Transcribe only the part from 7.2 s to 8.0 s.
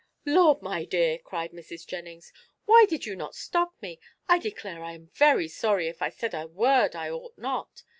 not.